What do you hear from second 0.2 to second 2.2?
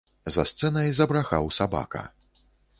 За сцэнай забрахаў сабака.